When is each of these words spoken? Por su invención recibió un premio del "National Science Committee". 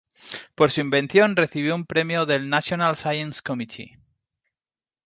Por 0.55 0.71
su 0.71 0.81
invención 0.81 1.35
recibió 1.35 1.75
un 1.75 1.85
premio 1.85 2.25
del 2.25 2.49
"National 2.49 2.95
Science 2.95 3.39
Committee". 3.45 3.99